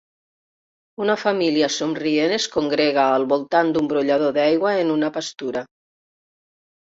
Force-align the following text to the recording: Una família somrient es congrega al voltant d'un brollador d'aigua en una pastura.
Una 1.03 1.15
família 1.23 1.67
somrient 1.73 2.33
es 2.37 2.47
congrega 2.55 3.03
al 3.17 3.27
voltant 3.33 3.69
d'un 3.75 3.89
brollador 3.91 4.33
d'aigua 4.39 4.73
en 4.85 4.95
una 4.95 5.11
pastura. 5.19 5.63